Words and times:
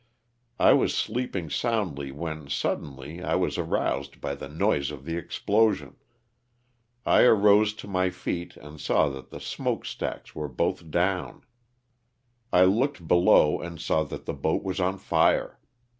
I 0.57 0.73
was 0.73 0.97
sleeping 0.97 1.51
soundly 1.51 2.11
when, 2.11 2.49
suddenly, 2.49 3.21
I 3.21 3.35
was 3.35 3.59
aroused 3.59 4.19
by 4.19 4.33
the 4.33 4.49
noise 4.49 4.89
of 4.89 5.05
the 5.05 5.15
explosion. 5.15 5.95
I 7.05 7.21
arose 7.21 7.75
to 7.75 7.87
my 7.87 8.09
feet 8.09 8.57
and 8.57 8.81
saw 8.81 9.09
that 9.09 9.29
the 9.29 9.39
smoke 9.39 9.85
stacks 9.85 10.33
were 10.33 10.49
both 10.49 10.89
down. 10.89 11.43
I 12.51 12.63
looked 12.63 13.07
be 13.07 13.13
LOSS 13.13 13.29
OF 13.29 13.29
THE 13.29 13.29
SULTANA. 13.29 13.29
207 13.29 13.29
low 13.29 13.61
and 13.61 13.79
saw 13.79 14.03
that 14.05 14.25
the 14.25 14.33
boat 14.33 14.63
was 14.63 14.79
on 14.79 14.97
fire. 14.97 15.59